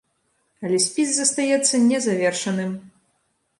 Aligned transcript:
Але 0.67 0.79
спіс 0.85 1.09
застаецца 1.17 1.83
незавершаным! 1.91 2.71